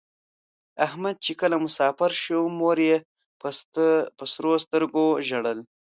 [0.85, 2.97] احمد چې کله مسافر شو مور یې
[4.17, 5.59] په سرو سترگو ژړل.